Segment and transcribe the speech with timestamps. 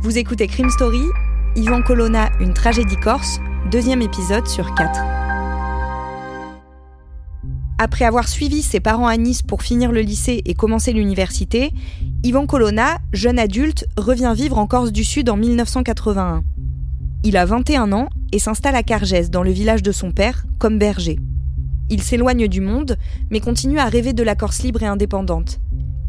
[0.00, 1.02] Vous écoutez Crime Story,
[1.56, 5.00] Yvan Colonna, une tragédie corse, deuxième épisode sur quatre.
[7.78, 11.72] Après avoir suivi ses parents à Nice pour finir le lycée et commencer l'université,
[12.22, 16.44] Yvan Colonna, jeune adulte, revient vivre en Corse du Sud en 1981.
[17.24, 20.78] Il a 21 ans et s'installe à Cargès, dans le village de son père, comme
[20.78, 21.18] berger.
[21.90, 22.98] Il s'éloigne du monde,
[23.30, 25.58] mais continue à rêver de la Corse libre et indépendante.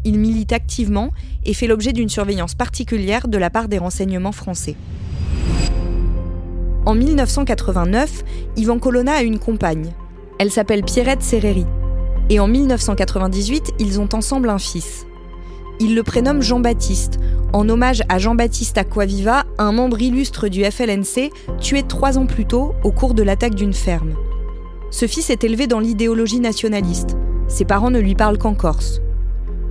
[0.04, 1.10] Il milite activement
[1.44, 4.76] et fait l'objet d'une surveillance particulière de la part des renseignements français.
[6.86, 8.24] En 1989,
[8.56, 9.92] Yvan Colonna a une compagne.
[10.38, 11.66] Elle s'appelle Pierrette Serreri.
[12.30, 15.06] Et en 1998, ils ont ensemble un fils.
[15.80, 17.18] Il le prénomme Jean-Baptiste,
[17.52, 22.74] en hommage à Jean-Baptiste Aquaviva, un membre illustre du FLNC, tué trois ans plus tôt
[22.84, 24.14] au cours de l'attaque d'une ferme.
[24.90, 27.16] Ce fils est élevé dans l'idéologie nationaliste.
[27.48, 29.00] Ses parents ne lui parlent qu'en corse.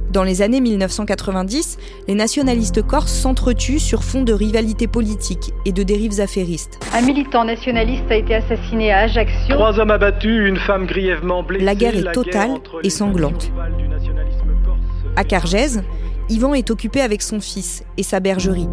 [0.10, 5.84] Dans les années 1990, les nationalistes corses s'entretuent sur fond de rivalité politique et de
[5.84, 6.80] dérives affairistes.
[6.96, 9.54] Un militant nationaliste a été assassiné à Ajaccio.
[9.54, 11.64] Trois hommes abattus, une femme grièvement blessée.
[11.64, 13.52] La guerre est totale et sanglante.
[15.16, 15.84] À Cargèse,
[16.30, 18.70] Yvan est occupé avec son fils et sa bergerie.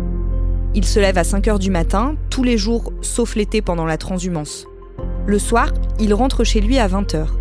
[0.75, 3.99] Il se lève à 5 heures du matin, tous les jours sauf l'été pendant la
[3.99, 4.67] transhumance.
[5.27, 7.39] Le soir, il rentre chez lui à 20 heures.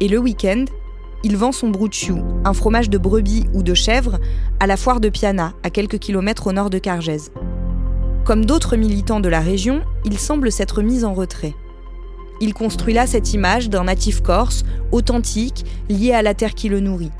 [0.00, 0.64] Et le week-end,
[1.24, 4.18] il vend son broutchou, un fromage de brebis ou de chèvre,
[4.60, 7.32] à la foire de Piana, à quelques kilomètres au nord de Cargèse.
[8.24, 11.54] Comme d'autres militants de la région, il semble s'être mis en retrait.
[12.40, 16.80] Il construit là cette image d'un natif corse, authentique, lié à la terre qui le
[16.80, 17.10] nourrit.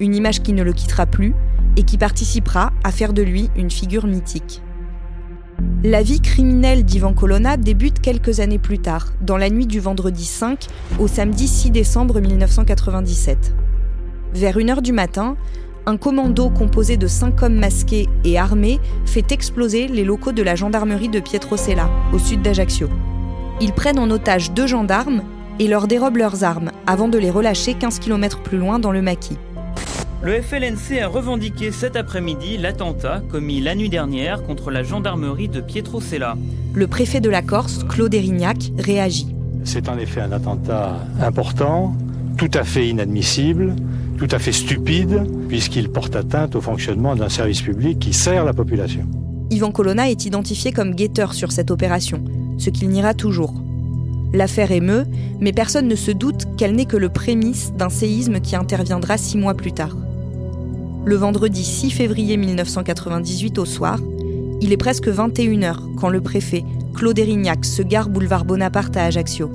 [0.00, 1.34] Une image qui ne le quittera plus
[1.76, 4.62] et qui participera à faire de lui une figure mythique.
[5.84, 10.24] La vie criminelle d'Ivan Colonna débute quelques années plus tard, dans la nuit du vendredi
[10.24, 10.66] 5
[10.98, 13.54] au samedi 6 décembre 1997.
[14.34, 15.36] Vers 1h du matin,
[15.86, 20.56] un commando composé de cinq hommes masqués et armés fait exploser les locaux de la
[20.56, 22.88] gendarmerie de Pietrosella, au sud d'Ajaccio.
[23.60, 25.22] Ils prennent en otage deux gendarmes
[25.60, 29.02] et leur dérobent leurs armes avant de les relâcher 15 km plus loin dans le
[29.02, 29.38] maquis.
[30.22, 35.60] Le FLNC a revendiqué cet après-midi l'attentat commis la nuit dernière contre la gendarmerie de
[35.60, 36.36] Pietrosella.
[36.74, 39.28] Le préfet de la Corse, Claude Erignac, réagit.
[39.64, 41.94] C'est en effet un attentat important,
[42.38, 43.76] tout à fait inadmissible,
[44.16, 48.54] tout à fait stupide, puisqu'il porte atteinte au fonctionnement d'un service public qui sert la
[48.54, 49.06] population.
[49.50, 52.24] Yvan Colonna est identifié comme guetteur sur cette opération,
[52.56, 53.54] ce qu'il niera toujours.
[54.32, 55.04] L'affaire émeut,
[55.40, 59.36] mais personne ne se doute qu'elle n'est que le prémisse d'un séisme qui interviendra six
[59.36, 59.96] mois plus tard.
[61.06, 64.00] Le vendredi 6 février 1998 au soir,
[64.60, 69.48] il est presque 21h quand le préfet, Claude Erignac, se gare boulevard Bonaparte à Ajaccio.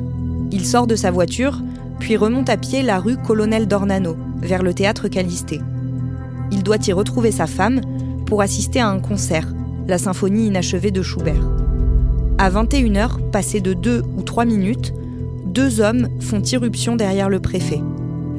[0.53, 1.59] Il sort de sa voiture,
[1.99, 5.59] puis remonte à pied la rue Colonel d'Ornano, vers le théâtre Calisté.
[6.53, 7.81] Il doit y retrouver sa femme
[8.25, 9.53] pour assister à un concert,
[9.89, 11.51] la symphonie inachevée de Schubert.
[12.37, 14.93] À 21h, passé de 2 ou 3 minutes,
[15.47, 17.81] deux hommes font irruption derrière le préfet.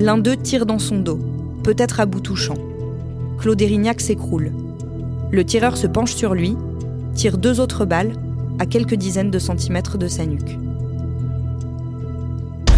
[0.00, 1.20] L'un d'eux tire dans son dos,
[1.62, 2.56] peut-être à bout touchant.
[3.42, 4.52] Claude Erignac s'écroule.
[5.32, 6.56] Le tireur se penche sur lui,
[7.16, 8.12] tire deux autres balles
[8.60, 10.56] à quelques dizaines de centimètres de sa nuque.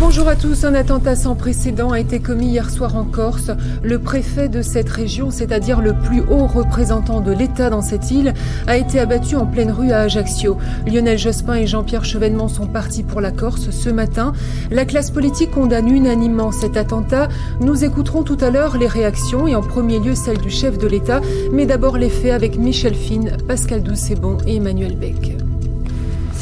[0.06, 3.50] Bonjour à tous, un attentat sans précédent a été commis hier soir en Corse.
[3.82, 8.34] Le préfet de cette région, c'est-à-dire le plus haut représentant de l'État dans cette île,
[8.66, 10.59] a été abattu en pleine rue à Ajaccio.
[10.87, 14.34] Lionel Jospin et Jean-Pierre Chevènement sont partis pour la Corse ce matin.
[14.70, 17.28] La classe politique condamne unanimement cet attentat.
[17.62, 20.86] Nous écouterons tout à l'heure les réactions et en premier lieu celle du chef de
[20.86, 25.39] l'État, mais d'abord les faits avec Michel Fine, Pascal Doucebon et Emmanuel Beck.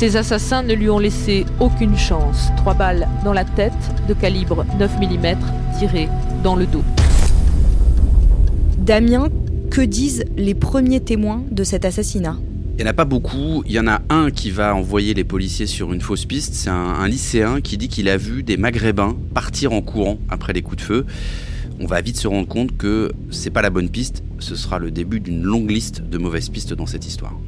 [0.03, 2.49] Ces assassins ne lui ont laissé aucune chance.
[2.57, 3.73] Trois balles dans la tête
[4.09, 5.37] de calibre 9 mm
[5.79, 6.09] tirées
[6.43, 6.83] dans le dos.
[8.79, 9.29] Damien,
[9.71, 12.37] que disent les premiers témoins de cet assassinat?
[12.73, 13.63] Il n'y en a pas beaucoup.
[13.65, 16.55] Il y en a un qui va envoyer les policiers sur une fausse piste.
[16.55, 20.53] C'est un, un lycéen qui dit qu'il a vu des Maghrébins partir en courant après
[20.53, 21.07] les coups de feu.
[21.79, 24.25] On va vite se rendre compte que c'est pas la bonne piste.
[24.41, 27.39] Ce sera le début d'une longue liste de mauvaises pistes dans cette histoire.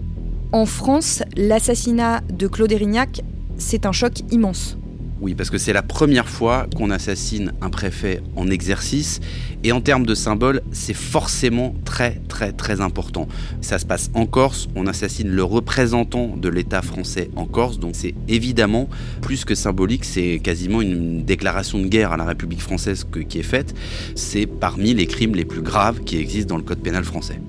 [0.54, 3.22] En France, l'assassinat de Claude Erignac,
[3.58, 4.78] c'est un choc immense.
[5.20, 9.18] Oui, parce que c'est la première fois qu'on assassine un préfet en exercice.
[9.64, 13.26] Et en termes de symbole, c'est forcément très très très important.
[13.62, 17.96] Ça se passe en Corse, on assassine le représentant de l'État français en Corse, donc
[17.96, 18.88] c'est évidemment
[19.22, 23.42] plus que symbolique, c'est quasiment une déclaration de guerre à la République française qui est
[23.42, 23.74] faite.
[24.14, 27.40] C'est parmi les crimes les plus graves qui existent dans le Code pénal français.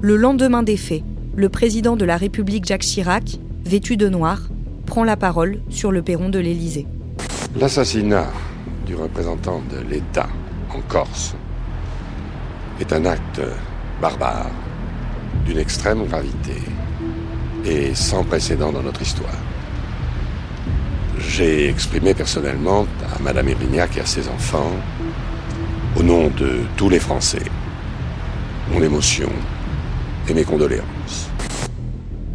[0.00, 1.02] Le lendemain des faits,
[1.38, 4.40] le président de la République Jacques Chirac, vêtu de noir,
[4.86, 6.88] prend la parole sur le perron de l'Élysée.
[7.60, 8.26] L'assassinat
[8.84, 10.28] du représentant de l'État
[10.74, 11.36] en Corse
[12.80, 13.40] est un acte
[14.02, 14.50] barbare,
[15.46, 16.56] d'une extrême gravité
[17.64, 19.38] et sans précédent dans notre histoire.
[21.20, 24.72] J'ai exprimé personnellement à Madame Erignac et à ses enfants,
[25.96, 27.44] au nom de tous les Français,
[28.72, 29.30] mon émotion
[30.28, 31.28] et mes condoléances.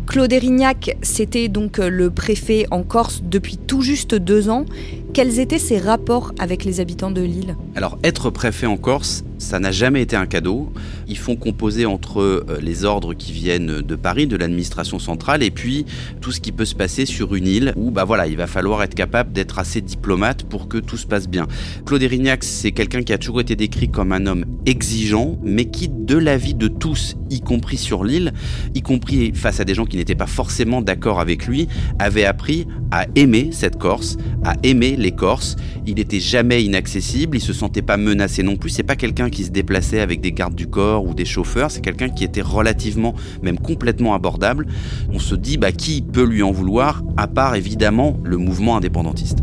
[0.07, 4.65] Claude Erignac, c'était donc le préfet en Corse depuis tout juste deux ans.
[5.13, 9.59] Quels étaient ses rapports avec les habitants de l'île Alors, être préfet en Corse, ça
[9.59, 10.71] n'a jamais été un cadeau.
[11.07, 15.51] Ils font composer entre euh, les ordres qui viennent de Paris, de l'administration centrale, et
[15.51, 15.85] puis
[16.21, 18.81] tout ce qui peut se passer sur une île où bah voilà, il va falloir
[18.83, 21.47] être capable d'être assez diplomate pour que tout se passe bien.
[21.85, 25.89] Claude Erignac, c'est quelqu'un qui a toujours été décrit comme un homme exigeant, mais qui,
[25.89, 28.33] de l'avis de tous, y compris sur l'île,
[28.73, 31.67] y compris face à des gens qui n'étaient pas forcément d'accord avec lui,
[31.99, 35.55] avait appris à aimer cette Corse, à aimer les Corses.
[35.85, 38.69] Il n'était jamais inaccessible, il se sentait pas menacé non plus.
[38.69, 41.81] C'est pas quelqu'un qui se déplaçait avec des gardes du corps ou des chauffeurs, c'est
[41.81, 44.67] quelqu'un qui était relativement, même complètement abordable.
[45.11, 49.39] On se dit, bah, qui peut lui en vouloir, à part évidemment le mouvement indépendantiste.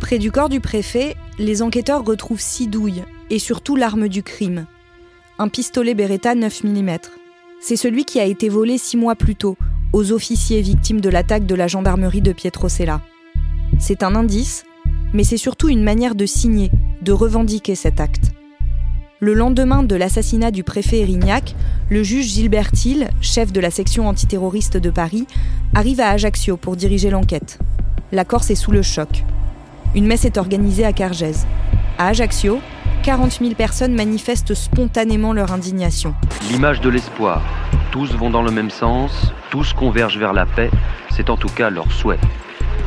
[0.00, 4.66] Près du corps du préfet, les enquêteurs retrouvent six douilles et surtout l'arme du crime.
[5.38, 6.96] Un pistolet Beretta 9 mm.
[7.60, 9.56] C'est celui qui a été volé six mois plus tôt
[9.92, 13.00] aux officiers victimes de l'attaque de la gendarmerie de Pietrosella.
[13.78, 14.64] C'est un indice
[15.12, 16.70] mais c'est surtout une manière de signer,
[17.02, 18.32] de revendiquer cet acte.
[19.20, 21.54] Le lendemain de l'assassinat du préfet Erignac,
[21.90, 25.26] le juge Gilbert Thiel, chef de la section antiterroriste de Paris,
[25.74, 27.58] arrive à Ajaccio pour diriger l'enquête.
[28.10, 29.24] La Corse est sous le choc.
[29.94, 31.46] Une messe est organisée à Cargèse.
[31.98, 32.58] À Ajaccio,
[33.04, 36.14] 40 000 personnes manifestent spontanément leur indignation.
[36.50, 37.42] L'image de l'espoir.
[37.90, 40.70] Tous vont dans le même sens, tous convergent vers la paix,
[41.10, 42.18] c'est en tout cas leur souhait.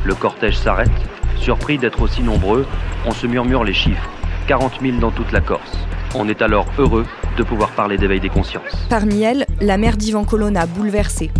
[0.04, 0.90] Le cortège s'arrête,
[1.38, 2.66] Surpris d'être aussi nombreux,
[3.06, 4.10] on se murmure les chiffres.
[4.48, 5.78] 40 000 dans toute la Corse.
[6.14, 7.06] On est alors heureux
[7.38, 8.88] de pouvoir parler d'éveil des consciences.
[8.90, 11.32] Parmi elles, la mère d'Ivan Colonna, bouleversée.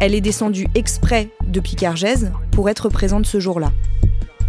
[0.00, 3.72] Elle est descendue exprès depuis Cargèse pour être présente ce jour-là.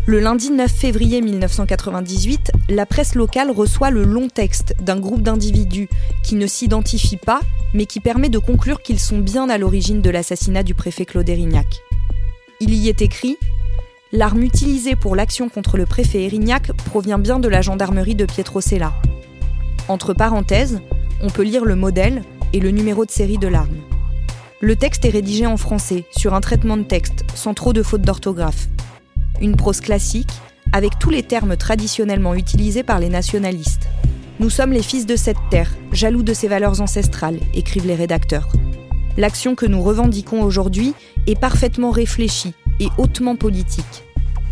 [0.06, 5.88] Le lundi 9 février 1998, la presse locale reçoit le long texte d'un groupe d'individus
[6.24, 7.40] qui ne s'identifient pas,
[7.74, 11.30] mais qui permet de conclure qu'ils sont bien à l'origine de l'assassinat du préfet Claude
[11.30, 11.82] Erignac.
[12.60, 13.38] Il y est écrit
[14.16, 18.94] L'arme utilisée pour l'action contre le préfet Erignac provient bien de la gendarmerie de Pietrosella.
[19.88, 20.82] Entre parenthèses,
[21.24, 22.22] on peut lire le modèle
[22.54, 23.76] et le numéro de série de l'arme.
[24.62, 28.04] Le texte est rédigé en français, sur un traitement de texte, sans trop de fautes
[28.04, 28.68] d'orthographe.
[29.42, 30.32] Une prose classique,
[30.74, 33.90] avec tous les termes traditionnellement utilisés par les nationalistes.
[34.40, 38.50] Nous sommes les fils de cette terre, jaloux de ses valeurs ancestrales, écrivent les rédacteurs.
[39.18, 40.94] L'action que nous revendiquons aujourd'hui
[41.26, 44.04] est parfaitement réfléchie et hautement politique.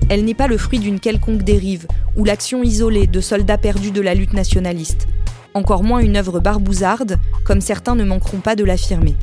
[0.10, 4.02] Elle n'est pas le fruit d'une quelconque dérive ou l'action isolée de soldats perdus de
[4.02, 5.08] la lutte nationaliste.
[5.54, 9.16] Encore moins une œuvre barbouzarde, comme certains ne manqueront pas de l'affirmer.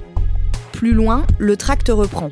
[0.72, 2.30] Plus loin, le tract reprend.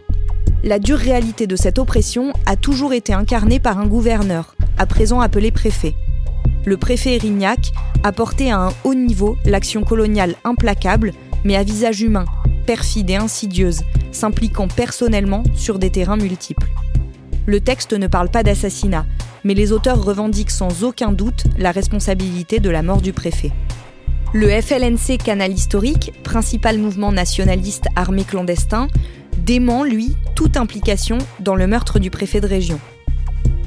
[0.65, 5.21] La dure réalité de cette oppression a toujours été incarnée par un gouverneur, à présent
[5.21, 5.95] appelé préfet.
[6.65, 11.13] Le préfet Erignac a porté à un haut niveau l'action coloniale implacable,
[11.45, 12.25] mais à visage humain,
[12.67, 13.83] perfide et insidieuse,
[14.17, 16.67] s'impliquant personnellement sur des terrains multiples.
[17.47, 19.07] Le texte ne parle pas d'assassinat,
[19.45, 23.53] mais les auteurs revendiquent sans aucun doute la responsabilité de la mort du préfet.
[24.33, 28.89] Le FLNC Canal Historique, principal mouvement nationaliste armé clandestin,
[29.39, 32.81] dément, lui, toute implication dans le meurtre du préfet de région.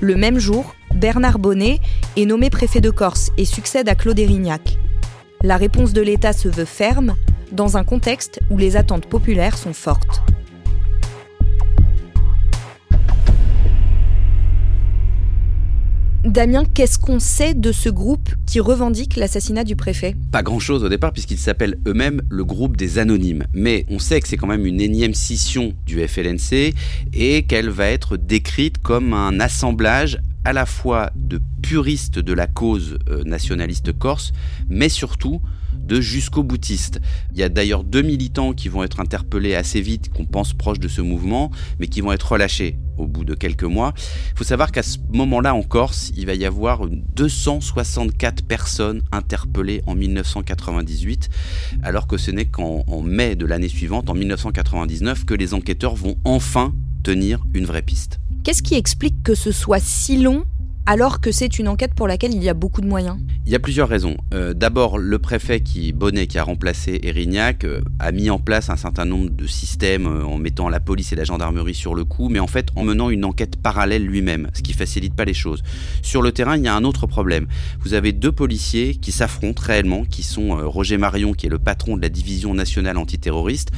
[0.01, 1.79] Le même jour, Bernard Bonnet
[2.17, 4.77] est nommé préfet de Corse et succède à Claude Erignac.
[5.41, 7.15] La réponse de l'État se veut ferme,
[7.51, 10.21] dans un contexte où les attentes populaires sont fortes.
[16.29, 20.15] Damien, qu'est-ce qu'on sait de ce groupe qui revendique l'assassinat du préfet?
[20.31, 23.45] Pas grand-chose au départ puisqu'ils s'appellent eux-mêmes le groupe des anonymes.
[23.55, 26.75] Mais on sait que c'est quand même une énième scission du FLNC
[27.15, 32.47] et qu'elle va être décrite comme un assemblage à la fois de puristes de la
[32.47, 34.31] cause euh, nationaliste corse,
[34.69, 35.41] mais surtout
[35.73, 37.01] de jusqu'au boutiste.
[37.33, 40.79] Il y a d'ailleurs deux militants qui vont être interpellés assez vite, qu'on pense proches
[40.79, 43.93] de ce mouvement, mais qui vont être relâchés au bout de quelques mois.
[44.33, 49.81] Il faut savoir qu'à ce moment-là en Corse, il va y avoir 264 personnes interpellées
[49.87, 51.29] en 1998,
[51.81, 56.17] alors que ce n'est qu'en mai de l'année suivante, en 1999, que les enquêteurs vont
[56.23, 58.19] enfin tenir une vraie piste.
[58.43, 60.45] Qu'est-ce qui explique que ce soit si long
[60.85, 63.17] alors que c'est une enquête pour laquelle il y a beaucoup de moyens?
[63.45, 64.17] Il y a plusieurs raisons.
[64.33, 68.71] Euh, d'abord, le préfet qui Bonnet, qui a remplacé Erignac, euh, a mis en place
[68.71, 72.05] un certain nombre de systèmes euh, en mettant la police et la gendarmerie sur le
[72.05, 75.35] coup, mais en fait en menant une enquête parallèle lui-même, ce qui facilite pas les
[75.35, 75.61] choses.
[76.01, 77.45] Sur le terrain, il y a un autre problème.
[77.81, 81.97] Vous avez deux policiers qui s'affrontent réellement, qui sont Roger Marion, qui est le patron
[81.97, 83.69] de la division nationale antiterroriste.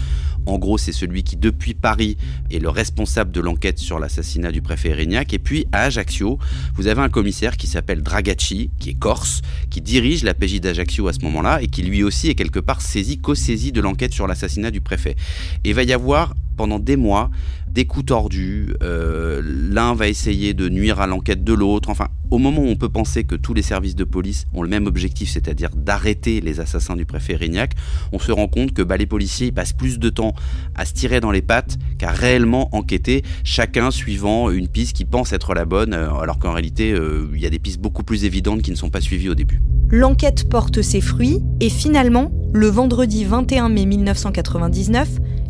[0.45, 2.17] En gros, c'est celui qui, depuis Paris,
[2.49, 5.33] est le responsable de l'enquête sur l'assassinat du préfet Erignac.
[5.33, 6.39] Et puis, à Ajaccio,
[6.75, 11.07] vous avez un commissaire qui s'appelle Dragacci, qui est corse, qui dirige la PJ d'Ajaccio
[11.07, 14.27] à ce moment-là et qui lui aussi est quelque part saisi, co-saisi de l'enquête sur
[14.27, 15.15] l'assassinat du préfet.
[15.63, 17.31] Et il va y avoir pendant des mois
[17.71, 22.37] des coups tordus, euh, l'un va essayer de nuire à l'enquête de l'autre, enfin au
[22.37, 25.29] moment où on peut penser que tous les services de police ont le même objectif,
[25.29, 27.73] c'est-à-dire d'arrêter les assassins du préfet Rignac,
[28.13, 30.33] on se rend compte que bah, les policiers ils passent plus de temps
[30.75, 35.33] à se tirer dans les pattes qu'à réellement enquêter, chacun suivant une piste qui pense
[35.33, 38.23] être la bonne, euh, alors qu'en réalité euh, il y a des pistes beaucoup plus
[38.23, 39.61] évidentes qui ne sont pas suivies au début.
[39.89, 45.09] L'enquête porte ses fruits et finalement, le vendredi 21 mai 1999,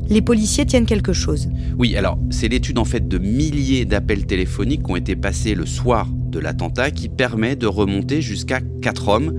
[0.09, 1.47] les policiers tiennent quelque chose.
[1.77, 5.67] Oui, alors c'est l'étude en fait de milliers d'appels téléphoniques qui ont été passés le
[5.67, 9.33] soir de l'attentat qui permet de remonter jusqu'à quatre hommes,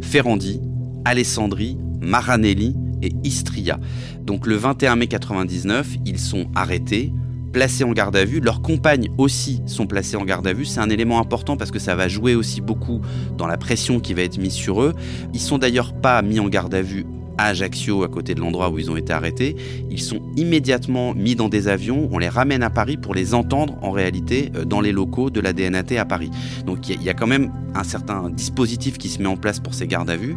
[0.00, 0.60] Ferrandi,
[1.04, 3.78] Alessandri, Maranelli et Istria.
[4.22, 7.12] Donc le 21 mai 99, ils sont arrêtés,
[7.52, 8.40] placés en garde à vue.
[8.40, 10.64] Leurs compagnes aussi sont placées en garde à vue.
[10.64, 13.00] C'est un élément important parce que ça va jouer aussi beaucoup
[13.36, 14.94] dans la pression qui va être mise sur eux.
[15.34, 17.06] Ils sont d'ailleurs pas mis en garde à vue
[17.38, 19.56] à Ajaccio, à côté de l'endroit où ils ont été arrêtés.
[19.90, 23.76] Ils sont immédiatement mis dans des avions, on les ramène à Paris pour les entendre
[23.82, 26.30] en réalité euh, dans les locaux de la DNAT à Paris.
[26.64, 29.74] Donc il y, a quand même un certain dispositif qui se met en place pour
[29.74, 30.36] ces gardes à vue.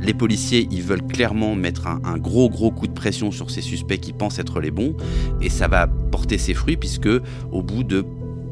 [0.00, 3.98] Les policiers, ils veulent clairement mettre un, gros gros coup de pression sur ces suspects
[3.98, 4.94] qui pensent être les bons,
[5.40, 7.08] et ça va porter ses fruits puisque
[7.52, 8.04] au bout de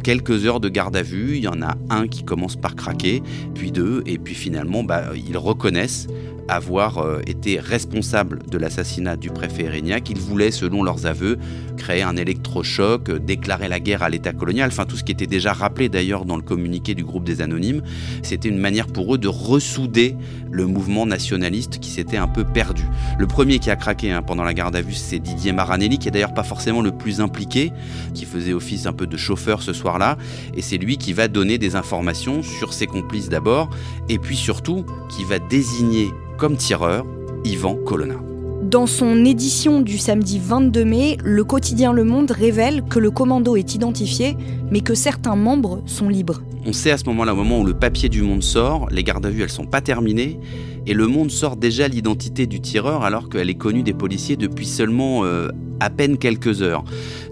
[0.02, 3.22] quelques heures de garde à vue, il y en a un qui commence par craquer,
[3.54, 6.06] puis deux, et puis finalement, bah, ils reconnaissent
[6.48, 10.08] avoir euh, été responsable de l'assassinat du préfet Erignac.
[10.10, 11.38] Ils voulaient, selon leurs aveux,
[11.76, 15.26] créer un électrochoc, euh, déclarer la guerre à l'État colonial, enfin tout ce qui était
[15.26, 17.82] déjà rappelé d'ailleurs dans le communiqué du groupe des Anonymes.
[18.22, 20.16] C'était une manière pour eux de ressouder
[20.50, 22.84] le mouvement nationaliste qui s'était un peu perdu.
[23.18, 26.08] Le premier qui a craqué hein, pendant la garde à vue, c'est Didier Maranelli, qui
[26.08, 27.72] est d'ailleurs pas forcément le plus impliqué,
[28.14, 30.16] qui faisait office un peu de chauffeur ce soir-là,
[30.54, 33.70] et c'est lui qui va donner des informations sur ses complices d'abord,
[34.08, 37.04] et puis surtout qui va désigner comme tireur
[37.44, 38.14] Yvan Colonna.
[38.62, 43.56] Dans son édition du samedi 22 mai, le quotidien Le Monde révèle que le commando
[43.56, 44.36] est identifié,
[44.70, 46.42] mais que certains membres sont libres.
[46.64, 49.26] On sait à ce moment-là, au moment où le papier du Monde sort, les gardes
[49.26, 50.38] à vue, elles sont pas terminées,
[50.86, 54.66] et le Monde sort déjà l'identité du tireur alors qu'elle est connue des policiers depuis
[54.66, 55.48] seulement euh,
[55.80, 56.84] à peine quelques heures.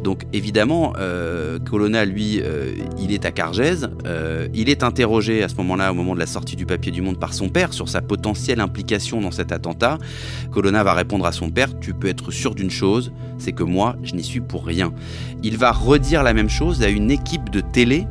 [0.03, 3.91] Donc évidemment, euh, Colonna, lui, euh, il est à Cargèse.
[4.07, 7.03] Euh, il est interrogé à ce moment-là, au moment de la sortie du papier du
[7.03, 9.99] Monde, par son père sur sa potentielle implication dans cet attentat.
[10.53, 13.97] Colonna va répondre à son père, tu peux être sûr d'une chose, c'est que moi,
[14.03, 14.93] je n'y suis pour rien.
[15.43, 18.07] Il va redire la même chose à une équipe de télé,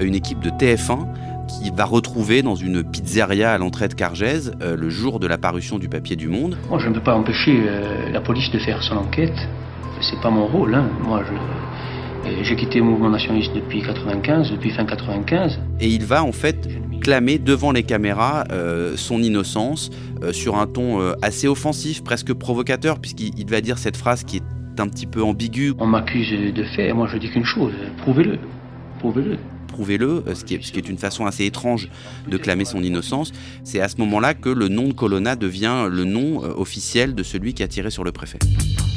[0.00, 1.06] une équipe de TF1,
[1.48, 5.80] qui va retrouver dans une pizzeria à l'entrée de Cargèse le jour de la parution
[5.80, 6.56] du papier du Monde.
[6.78, 7.60] Je ne peux pas empêcher
[8.12, 9.34] la police de faire son enquête
[10.00, 10.74] c'est pas mon rôle.
[10.74, 10.88] Hein.
[11.04, 11.22] Moi,
[12.42, 15.60] j'ai quitté le mouvement nationaliste depuis 95, depuis fin 95.
[15.80, 16.68] Et il va en fait
[17.00, 19.90] clamer devant les caméras euh, son innocence
[20.22, 24.38] euh, sur un ton euh, assez offensif, presque provocateur, puisqu'il va dire cette phrase qui
[24.38, 25.74] est un petit peu ambiguë.
[25.78, 28.38] On m'accuse de fait, et moi je dis qu'une chose, prouvez-le,
[28.98, 29.38] prouvez-le
[29.68, 31.88] prouvez-le, ce qui, est, ce qui est une façon assez étrange
[32.28, 33.30] de clamer son innocence.
[33.62, 37.54] C'est à ce moment-là que le nom de Colonna devient le nom officiel de celui
[37.54, 38.40] qui a tiré sur le préfet.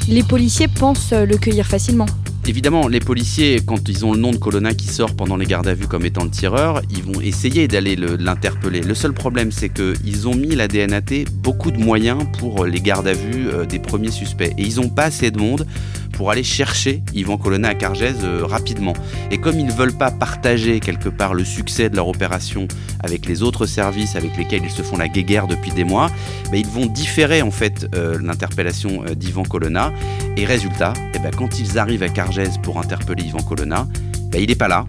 [0.08, 2.04] Les policiers pensent le cueillir facilement.
[2.46, 5.66] Évidemment, les policiers, quand ils ont le nom de Colonna qui sort pendant les gardes
[5.66, 8.82] à vue comme étant le tireur, ils vont essayer d'aller l'interpeller.
[8.82, 13.06] Le, seul problème, c'est qu'ils ont mis la DNAT beaucoup de moyens pour les gardes
[13.06, 14.52] à vue euh, des premiers suspects.
[14.58, 15.66] Et ils n'ont pas assez de monde
[16.16, 18.94] pour aller chercher Yvan Colonna à Cargèse euh, rapidement.
[19.30, 22.68] Et comme ils ne veulent pas partager quelque part le succès de leur opération
[23.00, 26.10] avec les autres services avec lesquels ils se font la guéguerre depuis des mois,
[26.50, 29.92] bah, ils vont différer en fait euh, l'interpellation d'Yvan Colonna.
[30.36, 33.86] Et résultat, eh ben, quand ils arrivent à Cargèse pour interpeller Yvan Colonna,
[34.30, 34.86] bah, il n'est pas là.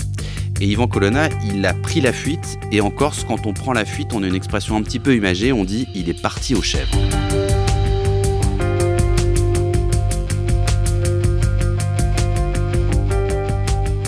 [0.61, 2.57] Et Ivan Colonna, il a pris la fuite.
[2.71, 5.15] Et en Corse, quand on prend la fuite, on a une expression un petit peu
[5.15, 5.51] imagée.
[5.51, 6.97] On dit il est parti aux chèvres.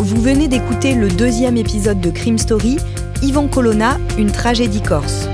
[0.08, 2.78] Vous venez d'écouter le deuxième épisode de Crime Story,
[3.24, 5.28] Ivan Colonna, une tragédie corse.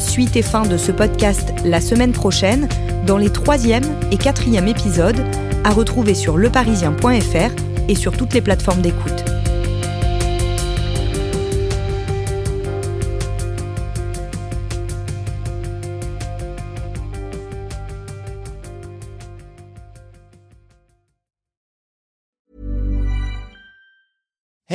[0.00, 2.68] Suite et fin de ce podcast la semaine prochaine,
[3.06, 5.24] dans les troisième et quatrième épisodes,
[5.62, 9.27] à retrouver sur leparisien.fr et sur toutes les plateformes d'écoute.